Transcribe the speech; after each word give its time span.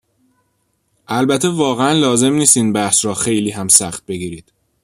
البته 1.09 1.49
واقعا 1.49 1.93
لازم 1.93 2.33
نیست 2.33 2.57
این 2.57 2.73
بحث 2.73 3.05
را 3.05 3.13
خیلی 3.13 3.49
هم 3.51 3.67
سخت 3.67 4.05
بگیرید. 4.05 4.51